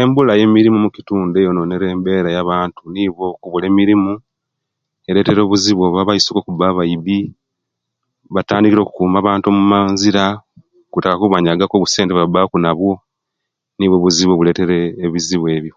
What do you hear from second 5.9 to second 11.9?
abaisuka okuba abaibi batandikire okukuuma abantu omumanzira Kuta kubanyaga ku